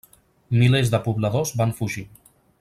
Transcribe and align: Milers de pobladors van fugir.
Milers 0.61 0.89
de 0.95 1.01
pobladors 1.09 1.53
van 1.63 1.77
fugir. 1.83 2.07